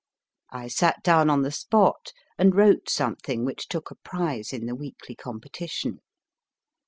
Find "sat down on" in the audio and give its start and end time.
0.67-1.43